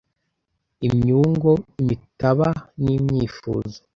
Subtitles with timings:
[0.87, 1.51] imyungo,
[1.81, 2.47] imitaba
[2.83, 3.79] n’imyifuzo